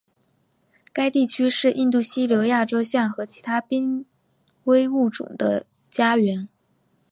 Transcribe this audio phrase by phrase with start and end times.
[0.91, 4.03] 该地区是印度犀牛亚洲象和其他濒
[4.63, 6.49] 危物种的家园。